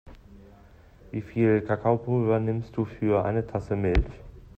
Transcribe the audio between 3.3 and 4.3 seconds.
Tasse Milch?